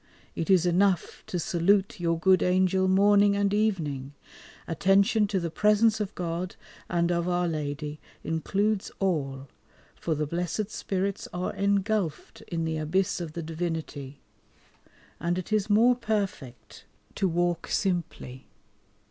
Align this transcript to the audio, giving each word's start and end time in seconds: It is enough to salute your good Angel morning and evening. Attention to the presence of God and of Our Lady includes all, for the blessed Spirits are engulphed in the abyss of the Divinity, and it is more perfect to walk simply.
It 0.35 0.49
is 0.49 0.65
enough 0.65 1.21
to 1.27 1.37
salute 1.37 1.99
your 1.99 2.17
good 2.17 2.41
Angel 2.41 2.87
morning 2.87 3.35
and 3.35 3.53
evening. 3.53 4.15
Attention 4.67 5.27
to 5.27 5.39
the 5.39 5.51
presence 5.51 5.99
of 5.99 6.15
God 6.15 6.55
and 6.89 7.11
of 7.11 7.29
Our 7.29 7.47
Lady 7.47 7.99
includes 8.23 8.89
all, 8.97 9.47
for 9.93 10.15
the 10.15 10.25
blessed 10.25 10.71
Spirits 10.71 11.27
are 11.35 11.53
engulphed 11.53 12.41
in 12.47 12.65
the 12.65 12.77
abyss 12.77 13.21
of 13.21 13.33
the 13.33 13.43
Divinity, 13.43 14.17
and 15.19 15.37
it 15.37 15.53
is 15.53 15.69
more 15.69 15.95
perfect 15.95 16.85
to 17.13 17.27
walk 17.27 17.67
simply. 17.67 18.47